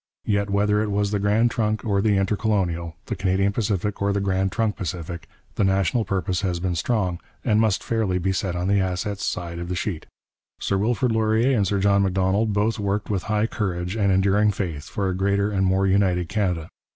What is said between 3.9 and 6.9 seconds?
or the Grand Trunk Pacific, the national purpose has been